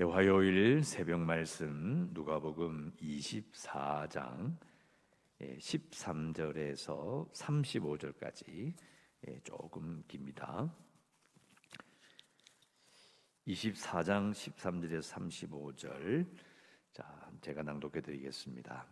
[0.00, 4.56] 예, 화요일 새벽 말씀 누가복음 24장
[5.38, 8.72] 13절에서 35절까지
[9.28, 10.74] 예, 조금 깁니다.
[13.46, 16.34] 24장 13절에서 35절
[16.94, 18.86] 자, 제가 낭독해 드리겠습니다.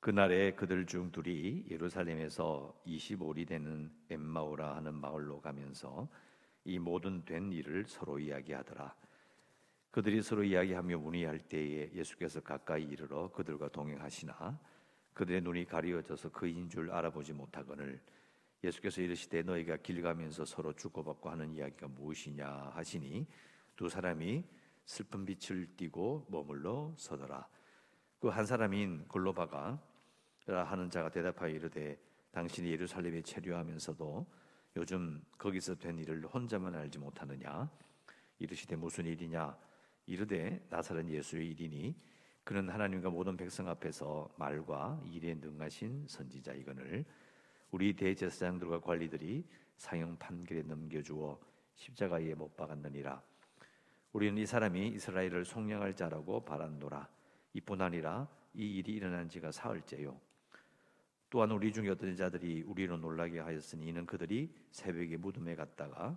[0.00, 6.06] 그날에 그들 중 둘이 예루살렘에서 25리 되는 엠마오라 하는 마을로 가면서
[6.66, 8.94] 이 모든 된 일을 서로 이야기하더라.
[9.92, 14.58] 그들이 서로 이야기하며 문의할 때에 예수께서 가까이 이르러 그들과 동행하시나
[15.14, 18.00] 그들의 눈이 가리워져서 그인 줄 알아보지 못하거늘
[18.64, 23.26] 예수께서 이르시되 너희가 길 가면서 서로 주고받고 하는 이야기가 무엇이냐 하시니
[23.76, 24.44] 두 사람이
[24.84, 27.46] 슬픈 빛을 띠고 머물러 서더라.
[28.18, 29.80] 그 한 사람인 골로바가
[30.46, 31.96] 하는 자가 대답하여 이르되
[32.32, 34.26] 당신이 예루살렘에 체류하면서도
[34.76, 37.70] 요즘 거기서 된 일을 혼자만 알지 못하느냐?
[38.38, 39.56] 이르시되 무슨 일이냐?
[40.04, 41.96] 이르되 나사렛 예수의 일이니
[42.44, 47.06] 그는 하나님과 모든 백성 앞에서 말과 일에 능하신 선지자이거늘
[47.70, 49.44] 우리 대제사장들과 관리들이
[49.78, 51.40] 사형 판결에 넘겨주어
[51.74, 53.22] 십자가에 못 박았느니라.
[54.12, 57.08] 우리는 이 사람이 이스라엘을 속량할 자라고 바란노라.
[57.54, 60.20] 이뿐 아니라 이 일이 일어난 지가 사흘째요
[61.28, 66.16] 또한 우리 중에 어떤 자들이 우리로 놀라게 하였으니 이는 그들이 새벽에 무덤에 갔다가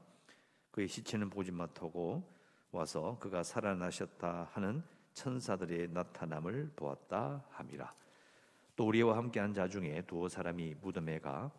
[0.72, 2.24] 그의 시체는 보지 못하고
[2.72, 7.94] 와서 그가 살아나셨다 하는 천사들의 나타남을 보았다 함이라.
[8.76, 11.52] 또 우리와 함께한 자 중에 두어 사람이 무덤에 가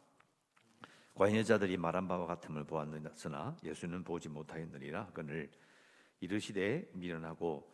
[1.15, 5.51] 과연 여자들이 말한 바와 같음을 보았으나 예수는 보지 못하였느니라 그늘
[6.21, 7.71] 이르시되 미련하고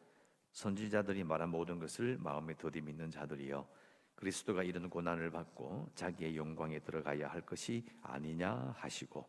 [0.51, 3.69] 선지자들이 말한 모든 것을 마음에 더디 믿는 자들이여
[4.17, 9.29] 그리스도가 이런 고난을 받고 자기의 영광에 들어가야 할 것이 아니냐 하시고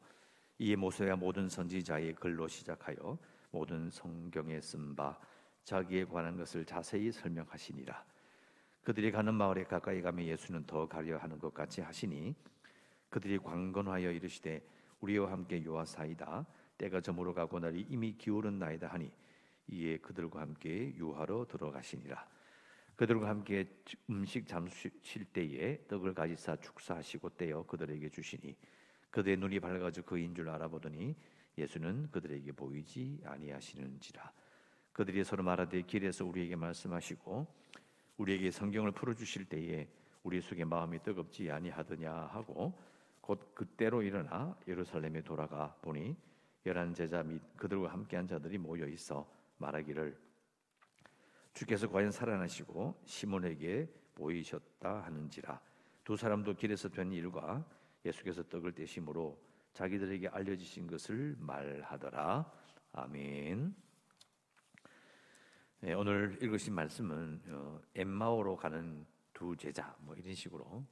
[0.59, 3.17] 이에 모세와 모든 선지자의 글로 시작하여
[3.51, 5.19] 모든 성경에 쓴 바
[5.63, 8.05] 자기에 관한 것을 자세히 설명하시니라.
[8.83, 12.33] 그들이 가는 마을에 가까이 가면 예수는 더 가려 하는 것 같이 하시니
[13.09, 14.65] 그들이 광건하여 이르시되
[15.01, 16.45] 우리와 함께 유하사이다
[16.77, 19.11] 때가 저물어 가고 날이 이미 기울은 나이다 하니
[19.67, 22.36] 이에 그들과 함께 유하로 들어가시니라.
[22.97, 23.67] 그들과 함께
[24.09, 24.91] 음식 잠실
[25.31, 28.55] 때에 떡을 가지사 축사하시고 떼어 그들에게 주시니
[29.11, 31.15] 그들의 눈이 밝아져 그인 줄 알아보더니
[31.59, 34.31] 예수는 그들에게 보이지 아니하시는지라.
[34.93, 37.45] 그들이 서로 말하되 길에서 우리에게 말씀하시고
[38.17, 39.87] 우리에게 성경을 풀어 주실 때에
[40.23, 42.73] 우리 속에 마음이 뜨겁지 아니하더냐 하고
[43.21, 46.15] 곧 그때로 일어나 예루살렘에 돌아가 보니
[46.65, 50.26] 열한 제자 및 그들과 함께한 자들이 모여 있어 말하기를
[51.57, 55.59] 주께서 과연 살아나시고 시몬에게 보이셨다 하는지라
[56.03, 57.65] 두 사람도 길에서 된 일과
[58.05, 59.35] 예수께서 떡을 떼심으로
[59.73, 62.51] 자기들에게 알려지신 것을 말하더라
[62.93, 63.75] 아멘.
[65.79, 70.85] 네, 오늘 읽으신 말씀은 어, 엠마오로 가는 두 제자 뭐 이런 식으로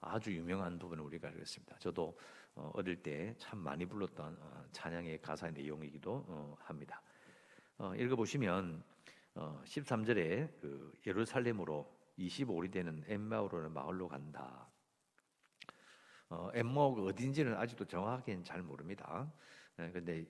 [0.00, 1.76] 아주 유명한 부분을 우리가 알겠습니다.
[1.78, 2.18] 저도
[2.54, 7.02] 어, 어릴 때 참 많이 불렀던 어, 찬양의 가사 내용이기도 어, 합니다.
[7.76, 8.82] 어, 읽어보시면
[9.38, 11.86] 어, 13절에 그 예루살렘으로
[12.18, 14.66] 25리 되는 엠마오라는 마을로 간다.
[16.30, 19.30] 어, 엠마오가 어딘지는 아직도 정확하게는 잘 모릅니다.
[19.76, 20.26] 그런데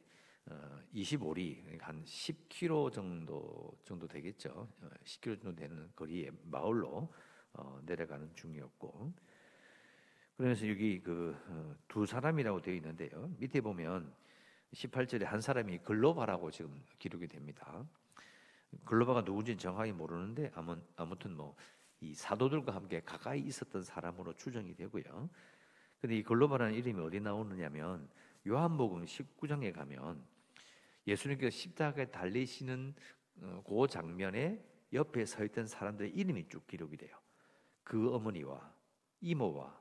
[0.46, 4.50] 어, 25리 그러니까 한 10km 정도 정도 되겠죠.
[4.50, 7.08] 어, 10km 정도 되는 거리의 마을로
[7.52, 9.12] 어, 내려가는 중이었고.
[10.36, 13.32] 그래서 여기 그두 어, 사람이라고 되어 있는데요.
[13.38, 14.12] 밑에 보면
[14.72, 17.86] 18절에 한 사람이 글로바라고 지금 기록이 됩니다.
[18.84, 20.50] 글로바가 누군지 정확히 모르는데
[20.96, 21.56] 아무튼 뭐
[22.00, 25.30] 이 사도들과 함께 가까이 있었던 사람으로 추정이 되고요.
[26.00, 28.08] 근데 이 글로바라는 이름이 어디 나오느냐면
[28.46, 30.22] 요한복음 19장에 가면
[31.06, 32.94] 예수님께서 십자가에 달리시는
[33.42, 34.62] 어, 그 장면에
[34.92, 37.16] 옆에 서 있던 사람들의 이름이 쭉 기록이 돼요.
[37.82, 38.72] 그 어머니와
[39.20, 39.80] 이모와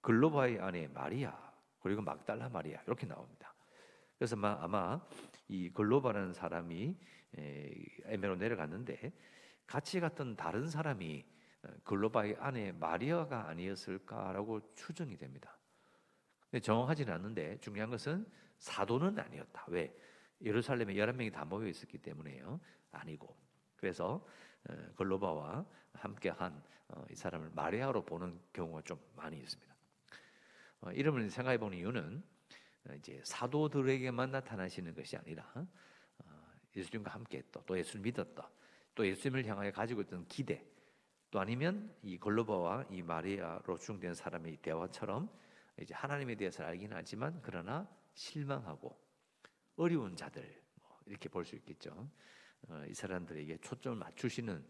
[0.00, 3.54] 글로바의 아내 마리아 그리고 막달라 마리아 이렇게 나옵니다.
[4.16, 5.00] 그래서 아마
[5.48, 6.96] 이 글로바라는 사람이
[7.36, 9.12] 에메로 내려갔는데
[9.66, 11.24] 같이 갔던 다른 사람이
[11.62, 15.56] 어, 글로바의 아내 마리아가 아니었을까라고 추정이 됩니다.
[16.60, 18.26] 정확하지는 않는데 중요한 것은
[18.58, 19.64] 사도는 아니었다.
[19.68, 19.96] 왜?
[20.42, 22.60] 예루살렘에 11명이 다 모여 있었기 때문에요.
[22.90, 23.34] 아니고.
[23.76, 24.26] 그래서
[24.68, 25.64] 어, 글로바와
[25.94, 29.72] 함께한 어, 이 사람을 마리아로 보는 경우가 좀 많이 있습니다.
[30.94, 32.24] 이름을 생각해 보는 이유는
[32.98, 35.48] 이제 사도들에게만 나타나시는 것이 아니라
[36.76, 37.60] 예수님과 함께 했다.
[37.66, 38.50] 또 예수를 믿었다.
[38.94, 40.64] 또 예수님을 향하여 가지고 있던 기대.
[41.30, 45.30] 또 아니면 이 골로바와 이 마리아로 추정된 사람의 대화처럼
[45.80, 48.98] 이제 하나님에 대해서 알긴 하지만 그러나 실망하고
[49.76, 52.08] 어려운 자들 뭐 이렇게 볼 수 있겠죠.
[52.68, 54.64] 어, 이 사람들에게 초점을 맞추시는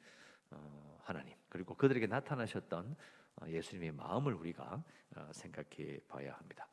[0.50, 2.96] 어, 하나님 그리고 그들에게 나타나셨던
[3.40, 4.84] 어, 예수님의 마음을 우리가
[5.16, 6.68] 어, 생각해 봐야 합니다.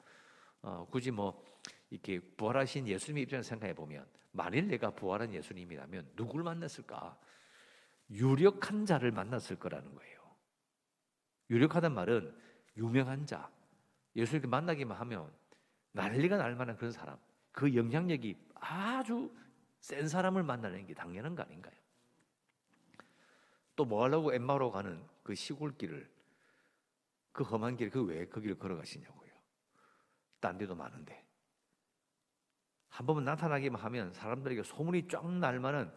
[0.61, 1.43] 어, 굳이 뭐
[1.89, 7.17] 이렇게 부활하신 예수님의 입장에서 생각해 보면 만일 내가 부활한 예수님이라면 누구를 만났을까?
[8.11, 10.19] 유력한 자를 만났을 거라는 거예요.
[11.49, 12.35] 유력하단 말은
[12.77, 13.49] 유명한 자,
[14.15, 15.31] 예수님께 만나기만 하면
[15.93, 17.17] 난리가 날 만한 그런 사람,
[17.51, 19.31] 그 영향력이 아주
[19.79, 21.73] 센 사람을 만나는 게 당연한 거 아닌가요?
[23.75, 26.09] 또 뭐 하려고 엠마로 가는 그 시골길을
[27.31, 29.18] 그 험한 길 그 왜 그 길을 걸어가시냐고요.
[30.39, 31.25] 딴 데도 많은데
[32.89, 35.93] 한 번만 나타나기만 하면 사람들에게 소문이 쫙 날 만한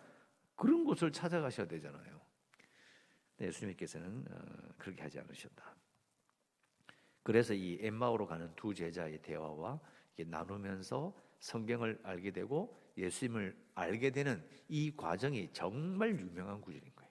[0.54, 2.20] 그런 곳을 찾아가셔야 되잖아요.
[3.40, 5.74] 예수님께서는 어, 그렇게 하지 않으셨다.
[7.22, 9.80] 그래서 이 엠마오로 가는 두 제자의 대화와
[10.26, 17.10] 나누면서 성경을 알게 되고 예수님을 알게 되는 이 과정이 정말 유명한 구절인 거예요.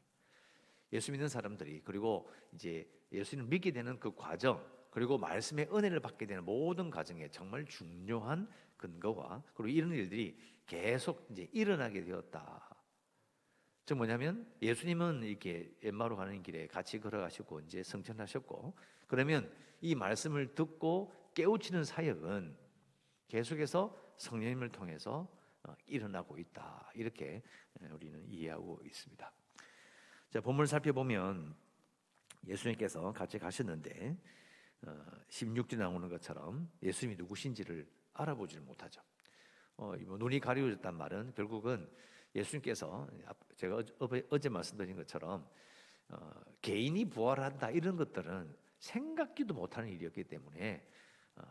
[0.94, 6.44] 예수 믿는 사람들이 그리고 이제 예수님을 믿게 되는 그 과정 그리고 말씀의 은혜를 받게 되는
[6.44, 8.48] 모든 과정에 정말 중요한
[8.78, 12.70] 근거와 그리고 이런 일들이 계속 이제 일어나게 되었다.
[13.86, 18.76] 즉 뭐냐면 예수님은 이렇게 엠마로 가는 길에 같이 걸어가시고 이제 성천하셨고
[19.08, 19.52] 그러면
[19.82, 22.56] 이 말씀을 듣고 깨우치는 사역은
[23.28, 25.28] 계속해서 성령님을 통해서
[25.64, 26.92] 어, 일어나고 있다.
[26.96, 27.42] 이렇게
[27.92, 29.32] 우리는 이해하고 있습니다.
[30.30, 31.56] 자, 본문을 살펴보면
[32.48, 34.18] 예수님께서 같이 가셨는데
[35.30, 39.02] 16절 어, 나오는 것처럼 예수님이 누구신지를 알아보지를 못하죠.
[39.78, 41.90] 어, 뭐 눈이 가려졌단 말은 결국은
[42.36, 43.08] 예수님께서
[43.58, 43.84] 제가
[44.30, 45.48] 어제 말씀드린 것처럼
[46.10, 50.88] 어, 개인이 부활한다 이런 것들은 생각지도 못하는 일이었기 때문에
[51.36, 51.44] 어,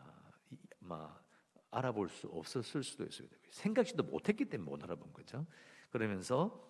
[0.79, 1.23] 막
[1.71, 3.27] 알아볼 수 없었을 수도 있어요.
[3.49, 5.45] 생각지도 못했기 때문에 못 알아본 거죠.
[5.89, 6.69] 그러면서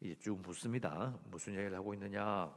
[0.00, 1.18] 이제 쭉 묻습니다.
[1.24, 2.52] 무슨 이야기를 하고 있느냐?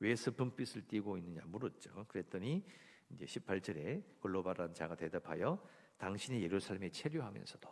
[0.00, 2.06] 왜 스푼빛을 띠고 있느냐 물었죠.
[2.08, 2.64] 그랬더니
[3.10, 5.62] 이제 18절에 글로바라는 자가 대답하여
[5.98, 7.68] 당신이 예루살렘에 체류하면서도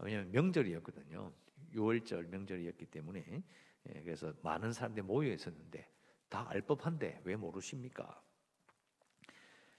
[0.00, 1.32] 왜냐하면 명절이었거든요.
[1.74, 3.42] 6월절 명절이었기 때문에
[3.88, 5.88] 예, 그래서 많은 사람들이 모여 있었는데
[6.28, 8.22] 다 알 법한데 왜 모르십니까?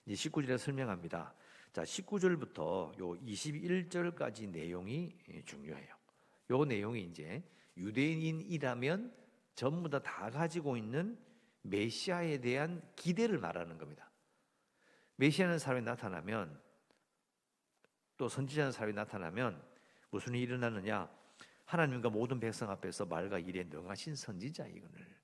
[0.05, 1.33] 이제 19절에 설명합니다.
[1.73, 5.95] 자, 19절부터 요 21절까지 내용이 예, 중요해요.
[6.51, 7.43] 요 내용이 이제
[7.75, 9.13] 유대인이라면
[9.55, 11.17] 전부 다 다 가지고 있는
[11.65, 14.11] 메시아에 대한 기대를 말하는 겁니다.
[15.17, 16.61] 메시아는 사람이 나타나면
[18.17, 19.61] 또 선지자는 사람이 나타나면
[20.09, 21.09] 무슨 일이 일어나느냐?
[21.65, 25.15] 하나님과 모든 백성 앞에서 말과 일에 능하신 선지자 이거를.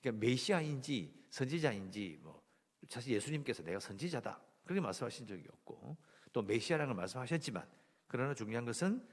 [0.00, 2.42] 그러니까 메시아인지 선지자인지 뭐
[2.88, 5.96] 사실 예수님께서 내가 선지자다 그렇게 말씀하신 적이 없고
[6.32, 7.66] 또 메시아라는 걸 말씀하셨지만
[8.06, 9.06] 그러나 중요한 것은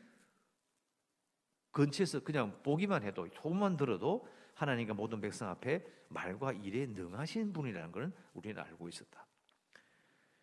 [1.71, 4.27] 근처에서 그냥 보기만 해도 소문만 들어도
[4.57, 9.25] 하나님과 모든 백성 앞에 말과 일에 능하신 분이라는 것은 우리는 알고 있었다.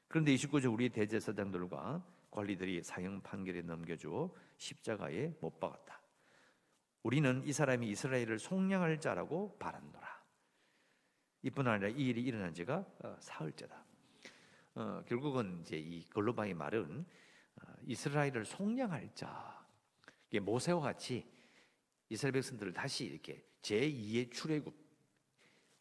[0.06, 6.00] 그런데 29절 우리 대제사장들과 관리들이 사형 판결에 넘겨주어 십자가에 못 박았다.
[7.02, 10.22] 우리는 이 사람이 이스라엘을 속량할 자라고 바란노라.
[11.42, 13.84] 이뿐 아니라 이 일이 일어난 지가 어, 사흘째다.
[14.76, 17.04] 어, 결국은 이제 이 글로바의 말은
[17.56, 19.54] 어, 이스라엘을 속량할 자.
[20.40, 21.33] 모세와 같이
[22.14, 24.74] 이스라엘 백성들을 다시 이렇게 제2의 출애굽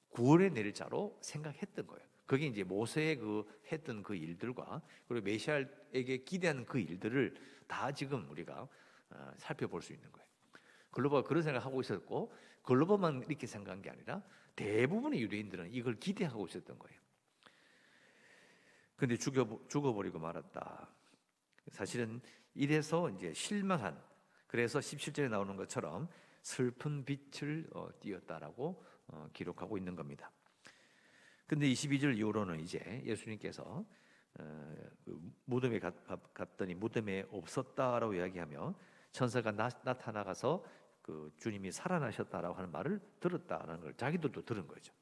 [0.09, 2.05] 구원에 내릴 자로 생각했던 거예요.
[2.25, 7.35] 그게 이제 모세의 그 했던 그 일들과 그리고 메시아에게 기대하는 그 일들을
[7.67, 8.67] 다 지금 우리가
[9.09, 10.27] 어, 살펴볼 수 있는 거예요.
[10.91, 14.23] 글로벌 그런 생각하고 있었고 글로벌만 이렇게 생각한 게 아니라
[14.55, 16.99] 대부분의 유대인들은 이걸 기대하고 있었던 거예요.
[18.95, 20.89] 근데 죽여 죽어버리고 말았다.
[21.69, 22.21] 사실은
[22.53, 24.01] 이래서 이제 실망한
[24.47, 26.07] 그래서 17절에 나오는 것처럼
[26.43, 30.29] 슬픈 빛을 어, 띄었다라고 어, 기록하고 있는 겁니다.
[31.47, 33.63] 근데 22절 이후로는 이제 예수님께서
[34.39, 38.75] 어, 그 무덤에 갔 더니 무덤에 없었다라고 이야기하며
[39.11, 40.63] 천사가 나, 타나가서
[41.01, 44.93] 그 주님이 살아나셨다라고 하는 말을 들었다는 걸 자기들도 들은 거죠.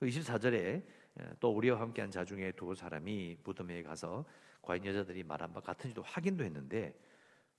[0.00, 4.24] 24절에 그또 우리와 함께한 자 중에 두 사람이 무덤에 가서
[4.60, 6.98] 과연 여자들이 말한 바 같은지도 확인도 했는데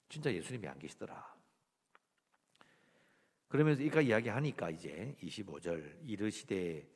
[0.10, 1.37] 진짜 예수님이 안 계시더라.
[3.48, 6.88] 그러면서 이까 이야기하니까 이제 25절 이르시되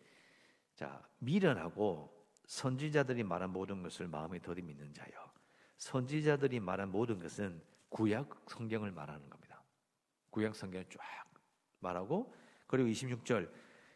[0.76, 2.12] 자 미련하고
[2.46, 5.32] 선지자들이 말한 모든 것을 마음에 더디 믿는 자여
[5.78, 9.64] 선지자들이 말한 모든 것은 구약 성경을 말하는 겁니다.
[10.30, 11.00] 구약 성경을 쫙
[11.80, 12.34] 말하고
[12.68, 13.52] 그리고 26절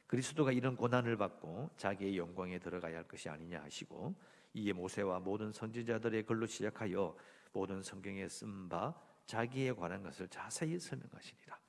[0.08, 4.16] 그리스도가 이런 고난을 받고 자기의 영광에 들어가야 할 것이 아니냐 하시고
[4.54, 7.16] 이에 모세와 모든 선지자들의 글로 시작하여
[7.52, 8.94] 모든 성경에 쓴 바
[9.26, 11.65] 자기에 관한 것을 자세히 설명하시니라.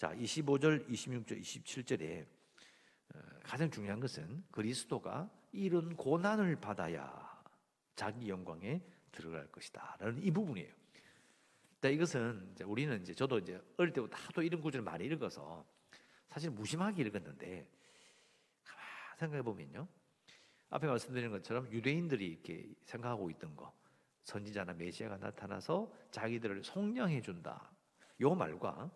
[0.00, 2.26] 자, 25절, 26절, 27절에
[3.42, 7.44] 가장 중요한 것은 그리스도가 이런 고난을 받아야
[7.94, 8.80] 자기 영광에
[9.12, 10.72] 들어갈 것이다 라는 이 부분이에요.
[11.82, 15.66] 자, 이것은 이제 우리는 이제 저도 이제 어릴 때부터 하도 이런 구절을 많이 읽어서
[16.30, 17.68] 사실 무심하게 읽었는데
[18.64, 18.84] 가만
[19.18, 19.86] 생각해 보면요.
[20.70, 23.70] 앞에 말씀드린 것처럼 유대인들이 이렇게 생각하고 있던 거
[24.24, 27.70] 선지자나 메시아가 나타나서 자기들을 속량해 준다.
[28.22, 28.90] 요 말과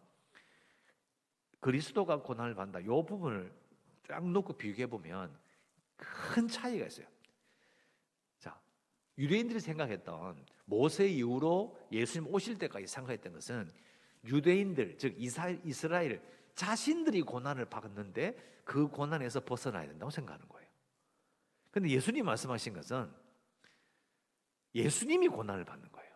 [1.64, 2.84] 그리스도가 고난을 받는다.
[2.84, 3.50] 요 부분을
[4.06, 5.34] 쫙 놓고 비교해 보면
[5.96, 7.06] 큰 차이가 있어요.
[8.38, 8.60] 자,
[9.16, 13.72] 유대인들이 생각했던 모세 이후로 예수님 오실 때까지 생각했던 것은
[14.26, 16.22] 유대인들 즉 이스라엘
[16.54, 20.68] 자신들이 고난을 받았는데 그 고난에서 벗어나야 된다고 생각하는 거예요.
[21.70, 23.10] 근데 예수님 말씀하신 것은
[24.74, 26.12] 예수님이 고난을 받는 거예요.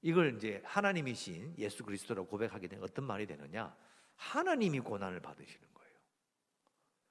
[0.00, 3.76] 이걸 이제 하나님이신 예수 그리스도라고 고백하게 되면 어떤 말이 되느냐?
[4.20, 5.94] 하나님이 고난을 받으시는 거예요.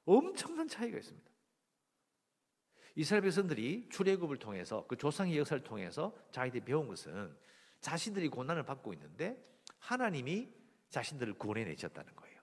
[0.05, 1.29] 엄청난 차이가 있습니다.
[2.95, 7.35] 이스라엘 백성들이 출애굽을 통해서 그 조상의 역사를 통해서 자기들이 배운 것은
[7.81, 9.43] 자신들이 고난을 받고 있는데
[9.79, 10.53] 하나님이
[10.89, 12.39] 자신들을 구원해 내셨다는 거예요.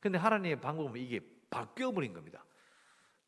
[0.00, 2.44] 근데 하나님의 방법은 이게 바뀌어 버린 겁니다.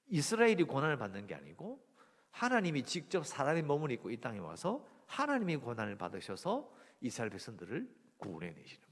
[0.09, 1.87] 이스라엘이 고난을 받는 게 아니고
[2.31, 8.92] 하나님이 직접 사람의 몸을 입고 이 땅에 와서 하나님이 고난을 받으셔서 이스라엘 백성들을 구원해 내시는.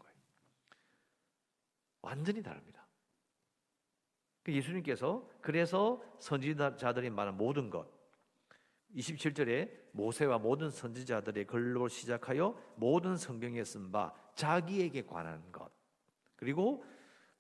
[2.03, 2.87] 완전히 다릅니다.
[4.43, 7.87] 그 예수님께서 그래서 선지자들이 말한 모든 것
[8.95, 15.71] 27절에 모세와 모든 선지자들의 글로 시작하여 모든 성경에 쓴 바 자기에게 관한 것
[16.37, 16.85] 그리고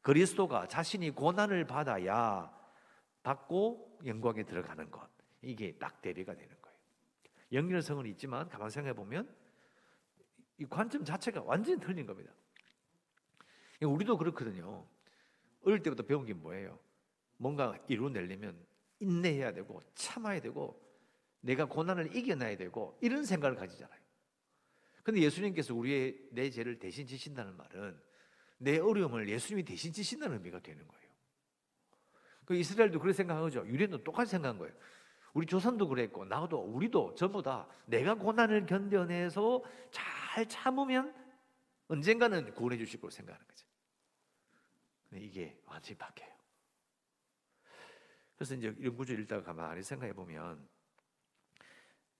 [0.02, 2.54] 그리스도가 자신이 고난을 받아야
[3.22, 5.08] 받고 영광에 들어가는 것.
[5.42, 6.78] 이게 딱 대비가 되는 거예요.
[7.52, 9.34] 연결성은 있지만 가만 생각해 보면
[10.58, 12.32] 이 관점 자체가 완전히 틀린 겁니다.
[13.86, 14.86] 우리도 그렇거든요.
[15.64, 16.78] 어릴 때부터 배운 게 뭐예요?
[17.36, 18.56] 뭔가 이루어내려면
[19.00, 20.80] 인내해야 되고 참아야 되고
[21.40, 24.00] 내가 고난을 이겨내야 되고 이런 생각을 가지잖아요.
[25.02, 27.98] 근데 예수님께서 우리의 내 죄를 대신 지신다는 말은
[28.58, 31.10] 내 어려움을 예수님이 대신 지신다는 의미가 되는 거예요.
[32.44, 33.66] 그 이스라엘도 그렇게 생각한 거죠.
[33.66, 34.74] 유대인도 똑같이 생각한 거예요.
[35.32, 41.14] 우리 조선도 그랬고 나도 우리도 전부 다 내가 고난을 견뎌내서 잘 참으면
[41.88, 43.66] 언젠가는 구원해 주실 거로 생각하는 거죠.
[45.10, 46.30] 근데 이게 완전히 바뀌어요.
[48.36, 50.66] 그래서 이제 이런 구절 읽다가 가만히 생각해 보면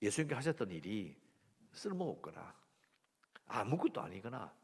[0.02, 1.16] 예수님께 하셨던 일이
[1.72, 2.54] 쓸모없거나
[3.46, 4.54] 아무것도 아니거나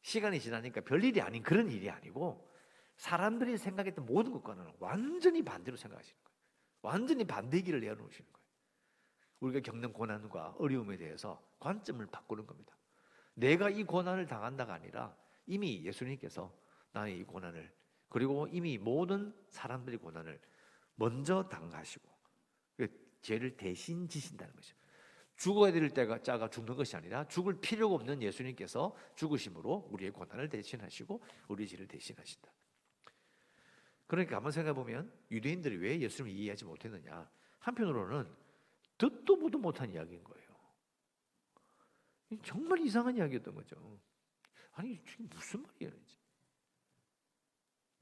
[0.00, 2.50] 시간이 지나니까 별일이 아닌 그런 일이 아니고
[2.96, 6.34] 사람들이 생각했던 모든 것과는 완전히 반대로 생각하시는 거예요.
[6.82, 8.44] 완전히 반대 길을 내어놓으시는 거예요.
[9.40, 12.76] 우리가 겪는 고난과 어려움에 대해서 관점을 바꾸는 겁니다.
[13.34, 16.54] 내가 이 고난을 당한다가 아니라 이미 예수님께서
[16.94, 17.70] 나의 이 고난을
[18.08, 20.40] 그리고 이미 모든 사람들의 고난을
[20.94, 22.08] 먼저 당하시고
[22.76, 22.88] 그
[23.20, 24.76] 죄를 대신 지신다는 거죠.
[25.36, 31.20] 죽어야 될 때가 자가 죽는 것이 아니라 죽을 필요가 없는 예수님께서 죽으심으로 우리의 고난을 대신하시고
[31.48, 32.52] 우리 죄를 대신하신다.
[34.06, 37.28] 그러니까 한번 생각해 보면 유대인들이 왜 예수님을 이해하지 못했느냐?
[37.58, 38.32] 한편으로는
[38.96, 40.44] 듣도 보도 못한 이야기인 거예요.
[42.44, 44.00] 정말 이상한 이야기였던 거죠.
[44.72, 45.90] 아니 무슨 말이야?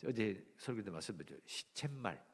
[0.07, 1.43] 어제 설교 때 말씀드렸죠.
[1.47, 2.25] 시쳇말.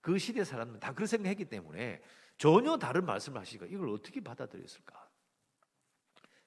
[0.00, 2.02] 그 시대 사람은 다 그런 생각했기 때문에
[2.36, 5.08] 전혀 다른 말씀을 하시니까 이걸 어떻게 받아들였을까?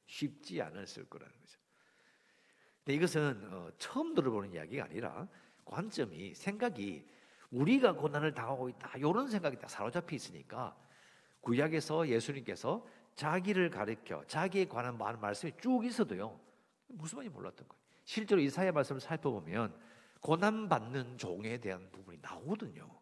[0.05, 1.59] 쉽지 않았을 거라는 거죠.
[2.83, 5.27] 근데 이것은 어, 처음 들어보는 이야기가 아니라
[5.65, 7.07] 관점이 생각이
[7.51, 10.75] 우리가 고난을 당하고 있다 이런 생각이 다 사로잡혀 있으니까
[11.41, 16.39] 구약에서 예수님께서 자기를 가리켜 자기에 관한 많은 말씀이 쭉 있어도요
[16.87, 17.81] 무슨 말인지 몰랐던 거예요.
[18.03, 19.77] 실제로 이사야 말씀을 살펴보면
[20.21, 23.01] 고난 받는 종에 대한 부분이 나오거든요.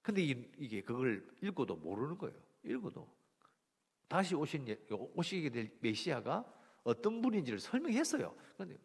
[0.00, 2.36] 근데 이게 그걸 읽고도 모르는 거예요.
[2.64, 3.12] 읽어도
[4.08, 6.44] 다시 오신 예, 오시게 될 메시아가
[6.84, 8.34] 어떤 분인지를 설명했어요.
[8.54, 8.78] 그런데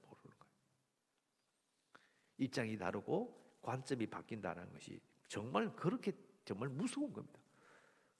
[2.37, 6.11] 입장이 다르고 관점이 바뀐다는 것이 정말 그렇게
[6.45, 7.39] 정말 무서운 겁니다.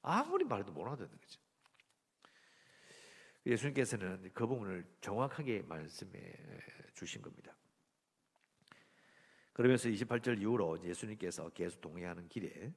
[0.02, 1.40] 아무리 말도 못 하는 거죠.
[3.46, 6.34] 예수님께서는 그 부분을 정확하게 말씀해
[6.94, 7.56] 주신 겁니다.
[9.58, 12.72] 그러면서 28절 이후로 예수님께서 계속 동행하는 길에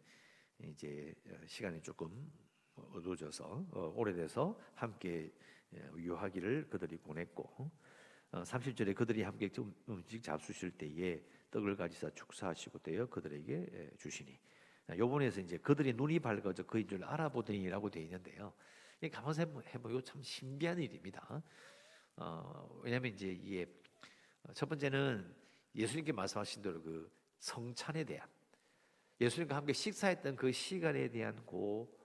[0.65, 1.15] 이제
[1.47, 2.33] 시간이 조금
[2.75, 5.31] 어두워져서 어, 오래돼서 함께
[5.95, 7.71] 유하기를 그들이 보냈고
[8.33, 9.51] 30절에 어, 그들이 함께
[9.91, 14.41] 음식 잡수실 때에 떡을 가지사 축사하시고 되어 그들에게 예, 주시니.
[14.97, 18.55] 요번에서 이제 그들이 눈이 밝아져 그인 줄 알아보더니라고 되어 있는데요.
[19.13, 19.41] 가만히
[19.75, 21.43] 해보고 참 신비한 일입니다.
[22.17, 23.67] 어, 왜냐하면 이제 이게
[24.55, 25.40] 첫 번째는
[25.75, 28.29] 예수님께 말씀하신 대로 그 성찬에 대한
[29.21, 31.97] 예수님과 함께 식사했던 그 시간에 대한 고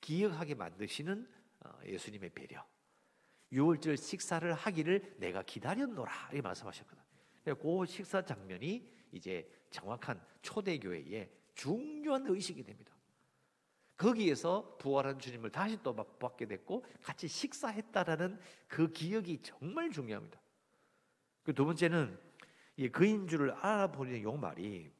[0.00, 1.28] 기억하게 만드시는
[1.64, 2.66] 어, 예수님의 배려.
[3.52, 7.02] 유월절 식사를 하기를 내가 기다렸노라 이렇게 말씀하셨거든.
[7.44, 12.94] 그 식사 장면이 이제 정확한 초대교회의 중요한 의식이 됩니다.
[13.96, 20.40] 거기에서 부활한 주님을 다시 또 받게 됐고 같이 식사했다라는 그 기억이 정말 중요합니다.
[21.42, 22.18] 그 두 번째는
[22.92, 24.90] 그인 줄을 알아보는 요 말이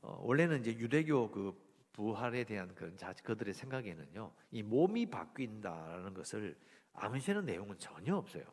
[0.00, 6.58] 어, 원래는 이제 유대교 그 부활에 대한 그 자, 그들의 생각에는요 이 몸이 바뀐다라는 것을
[6.92, 8.44] 암시하는 내용은 전혀 없어요.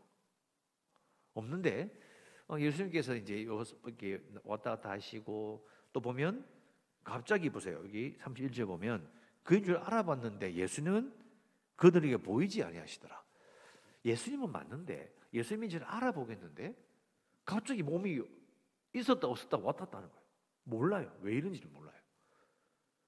[1.34, 1.92] 없는데
[2.48, 6.46] 어, 예수님께서 이제 이렇게 왔다 갔다 하시고 또 보면
[7.04, 7.78] 갑자기 보세요.
[7.84, 9.10] 여기 31절 보면
[9.44, 11.14] 그인 줄 알아봤는데 예수님은
[11.76, 13.24] 그들에게 보이지 아니하시더라.
[14.06, 16.76] 예수님은 맞는데 예수님인 줄 알아보겠는데
[17.46, 18.22] 갑자기 몸이
[18.94, 20.22] 있었다 없었다 왔다 갔다 하는 거예요.
[20.64, 21.18] 몰라요.
[21.22, 22.00] 왜 이런지를 몰라요.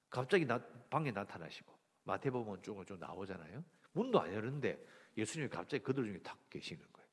[0.10, 0.60] 갑자기 나,
[0.90, 1.74] 방에 나타나시고
[2.04, 3.64] 마태복음 쪽은 좀 나오잖아요.
[3.94, 4.86] 문도 안 열는데
[5.18, 7.10] 예수님이 갑자기 그들 중에 탁 계시는 거예요.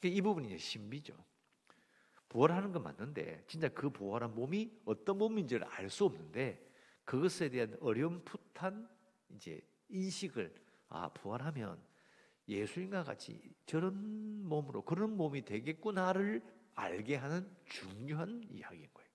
[0.00, 1.14] 그러니까 이 부분이 신비죠.
[2.28, 6.70] 부활하는 건 맞는데 진짜 그 부활한 몸이 어떤 몸인지를 알 수 없는데
[7.04, 8.88] 그것에 대한 어렴풋한
[9.30, 10.54] 이제 인식을
[10.88, 11.82] 아 부활하면
[12.50, 16.42] 예수님과 같이 저런 몸으로 그런 몸이 되겠구나를
[16.74, 19.10] 알게 하는 중요한 이야기인 거예요.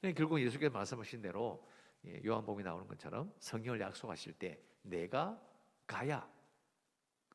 [0.00, 1.66] 그러니까 결국 예수께서 말씀하신 대로
[2.06, 5.38] 예, 요한복음에 나오는 것처럼 성령을 약속하실 때 내가
[5.86, 6.26] 가야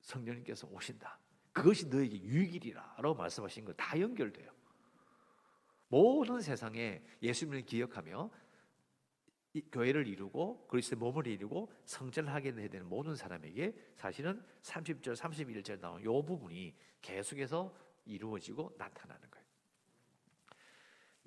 [0.02, 1.20] 성령님께서 오신다.
[1.52, 4.52] 그것이 너에게 유익이라라고 말씀하신 거 다 연결돼요.
[5.88, 8.30] 모든 세상에 예수님을 기억하며
[9.72, 16.06] 교회를 이루고 그리스도의 몸을 이루고 성전을 하게 되는 모든 사람에게 사실은 30절, 31절 나온 이
[16.06, 19.46] 부분이 계속해서 이루어지고 나타나는 거예요.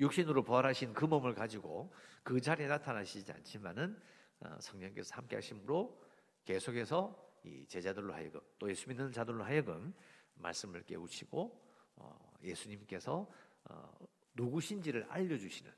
[0.00, 4.00] 육신으로 부활하신 그 몸을 가지고 그 자리에 나타나시지 않지만은
[4.40, 6.00] 어, 성령께서 함께 하심으로
[6.44, 9.94] 계속해서 이 제자들로 하여금 또 예수 믿는 자들로 하여금
[10.34, 13.28] 말씀을 깨우치고 어, 예수님께서
[13.64, 13.98] 어,
[14.34, 15.72] 누구신지를 알려주시는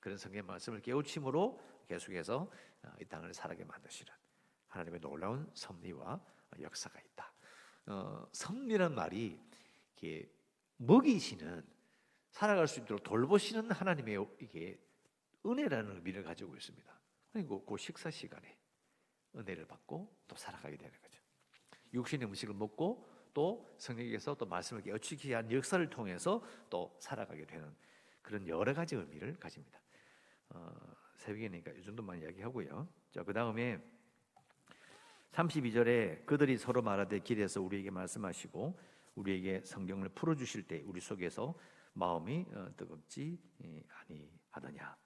[0.00, 2.50] 그런 성경 말씀을 깨우침으로 계속해서
[2.82, 4.12] 어, 이 땅을 살게 만드시는
[4.68, 6.20] 하나님의 놀라운 섭리와
[6.60, 7.32] 역사가 있다.
[7.86, 9.40] 어, 섭리란 말이
[9.96, 10.30] 이게
[10.76, 11.64] 먹이시는
[12.30, 14.80] 살아갈 수 있도록 돌보시는 하나님의 이게
[15.44, 17.00] 은혜라는 의미를 가지고 있습니다.
[17.32, 18.58] 그리고 그 식사 시간에
[19.34, 21.20] 은혜를 받고 또 살아가게 되는 거죠.
[21.92, 27.74] 육신의 음식을 먹고 또 성령께서 또 말씀을 깨우치기 위한 역사를 통해서 또 살아가게 되는
[28.20, 29.80] 그런 여러 가지 의미를 가집니다.
[30.50, 30.72] 어,
[31.22, 32.88] 새벽이니까 이 정도만 이야기하고요.
[33.12, 33.80] 자, 그 다음에
[35.30, 38.78] 32절에 그들이 서로 말하되 길에서 우리에게 말씀하시고
[39.14, 41.54] 우리에게 성경을 풀어주실 때 우리 속에서
[41.94, 44.96] 마음이 어, 뜨겁지 예, 아니하더냐.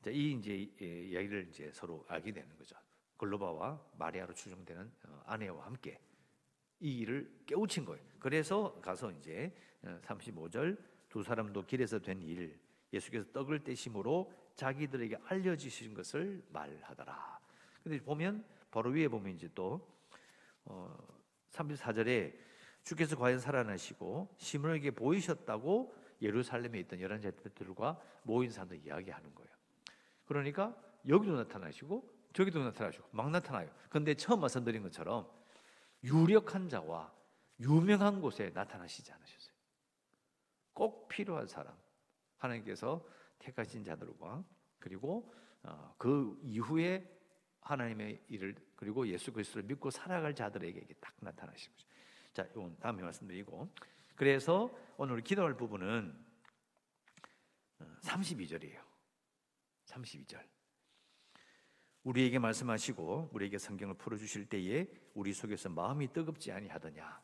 [0.00, 2.76] 자, 이 이제 예, 이야기를 이제 서로 알게 되는 거죠.
[3.18, 6.00] 글로바와 마리아로 추정되는 어, 아내와 함께
[6.80, 8.02] 이 일을 깨우친 거예요.
[8.18, 12.58] 그래서 가서 이제 35절 어, 두 사람도 길에서 된 일,
[12.92, 17.40] 예수께서 떡을 떼심으로 자기들에게 알려주신 것을 말하더라.
[17.82, 19.88] 근데 보면 바로 위에 보면 이제 또
[20.64, 20.94] 어,
[21.52, 22.36] 34절에
[22.84, 29.50] 주께서 과연 살아나시고 시몬에게 보이셨다고 예루살렘에 있던 열한 제자들과 모인 사람들 이야기하는 거예요.
[30.26, 30.76] 그러니까
[31.08, 33.70] 여기도 나타나시고 저기도 나타나시고 막 나타나요.
[33.88, 35.26] 근데 처음 말씀드린 것처럼
[36.04, 37.10] 유력한 자와
[37.60, 39.54] 유명한 곳에 나타나시지 않으셨어요.
[40.74, 41.74] 꼭 필요한 사람
[42.36, 43.02] 하나님께서
[43.40, 44.44] 택하신 자들과
[44.78, 47.04] 그리고 어, 그 이후에
[47.60, 51.86] 하나님의 일을 그리고 예수 그리스도를 믿고 살아갈 자들에게 딱 나타나신 거죠.
[52.32, 53.68] 자, 이건 다음에 말씀드리고
[54.14, 56.14] 그래서 오늘 기도할 부분은
[58.02, 58.78] 32절이에요.
[58.78, 58.90] 어,
[59.86, 60.42] 32절.
[62.04, 67.22] 우리에게 말씀하시고 우리에게 성경을 풀어 주실 때에 우리 속에서 마음이 뜨겁지 아니하더냐.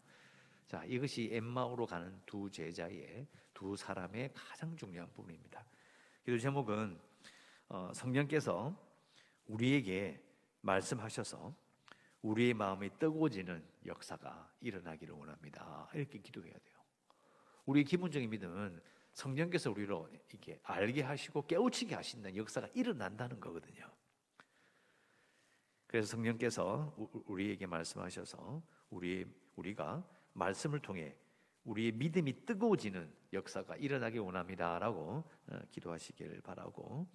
[0.67, 5.65] 자, 이것이 엠마오로 가는 두 제자의 두 사람의 가장 중요한 부분입니다.
[6.27, 6.99] 기도 제목은
[7.69, 8.77] 어, 성령께서
[9.47, 10.21] 우리에게
[10.61, 11.55] 말씀하셔서
[12.21, 15.89] 우리의 마음이 뜨거워지는 역사가 일어나기를 원합니다.
[15.95, 16.79] 이렇게 기도해야 돼요.
[17.65, 23.89] 우리 기본적인 믿음은 성령께서 우리로 이렇게 알게 하시고 깨우치게 하신다는 역사가 일어난다는 거거든요.
[25.87, 26.93] 그래서 성령께서
[27.27, 31.17] 우리에게 말씀하셔서 우리 우리가 말씀을 통해
[31.67, 37.07] 우리의 믿음이 뜨거워지는 역사가 일어나기 원합니다라고 어, 기도하시기를 바라고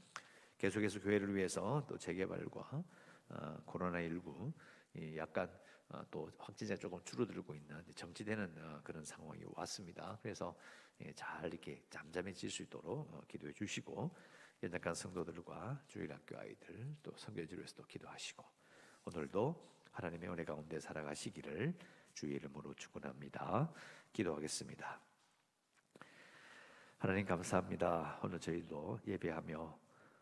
[0.57, 2.83] 계속해서 교회를 위해서 또 재개발과
[3.29, 4.53] 어, 코로나19
[5.15, 5.49] 약간
[5.89, 10.19] 어, 또 확진자 조금 줄어들고 있는 정치되는 어, 그런 상황이 왔습니다.
[10.21, 10.55] 그래서
[11.01, 14.13] 예, 잘 이렇게 잠잠해질 수 있도록 어, 기도해 주시고
[14.63, 18.45] 연약한 성도들과 주일학교 아이들 또 성교지로서도 기도하시고
[19.05, 21.73] 오늘도 하나님의 은혜 가운데 살아가시기를
[22.13, 23.71] 주의 이름으로 축원합니다.
[24.13, 24.99] 기도하겠습니다.
[26.97, 28.19] 하나님 감사합니다.
[28.23, 29.79] 오늘 저희도 예배하며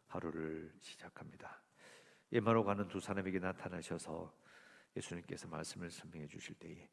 [0.08, 1.62] 하루를 시작합니다.
[2.32, 4.34] 예마로 가는 두 사람에게 나타나셔서
[4.96, 6.88] 예수님께서 말씀을 설명해 주실 때에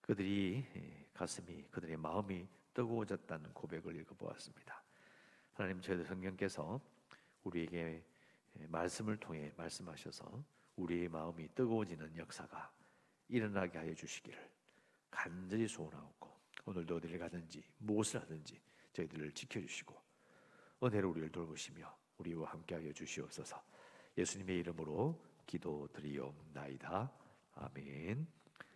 [0.00, 4.82] 그들이 예, 가슴이 그들의 마음이 뜨거워졌다는 고백을 읽어보았습니다.
[5.52, 6.80] 하나님 저희들 성경께서
[7.44, 8.02] 우리에게
[8.58, 10.42] 예, 말씀을 통해 말씀하셔서
[10.76, 12.72] 우리의 마음이 뜨거워지는 역사가
[13.28, 14.57] 일어나게 하여 주시기를
[15.10, 16.28] 간절히 소원하고
[16.64, 18.60] 오늘도 어디를 가든지 무엇을 하든지
[18.92, 19.94] 저희들을 지켜주시고
[20.82, 23.62] 은혜로 우리를 돌보시며 우리와 함께하여 주시옵소서
[24.16, 27.10] 예수님의 이름으로 기도드리옵나이다.
[27.54, 28.37] 아멘.